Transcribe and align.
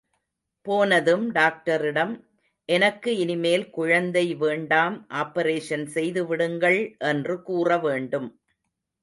போனதும் 0.65 1.25
டாக்டரிடம், 1.31 2.13
எனக்கு 2.69 3.11
இனிமேல் 3.17 3.65
குழந்தை 3.69 4.25
வேண்டாம் 4.43 4.97
ஆப்பரேஷன் 5.21 5.85
செய்துவிடுங்கள் 5.95 6.81
என்று 7.11 7.35
கூறவேண்டும். 7.43 8.29